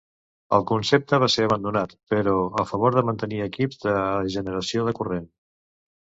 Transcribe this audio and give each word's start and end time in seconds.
El 0.57 0.63
concepte 0.69 1.17
va 1.23 1.27
ser 1.33 1.43
abandonat, 1.47 1.91
però, 2.13 2.33
a 2.61 2.65
favor 2.69 2.95
de 2.99 3.03
mantenir 3.09 3.41
equips 3.49 3.77
de 3.83 3.93
generació 4.37 4.87
de 4.89 4.95
corrent. 5.01 5.29